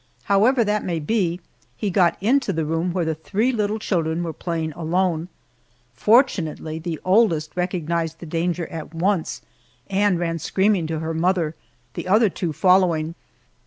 [0.23, 1.39] However that may be,
[1.77, 5.29] he got into the room where the three little children were playing alone.
[5.93, 9.43] Fortunately, the oldest recognized the danger at once,
[9.91, 11.53] and ran screaming to her mother,
[11.93, 13.13] the other two following.